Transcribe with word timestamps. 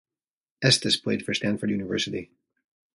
Estes 0.63 0.97
played 0.97 1.23
for 1.23 1.35
Stanford 1.35 1.69
University. 1.69 2.31